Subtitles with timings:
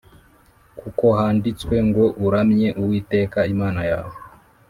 [0.79, 4.13] kuko handitswe ngo ‘Uramye Uwiteka Imana yawe